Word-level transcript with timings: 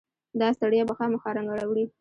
داستړیا 0.41 0.83
به 0.87 0.93
خامخا 0.97 1.29
رنګ 1.37 1.49
راوړي. 1.57 1.85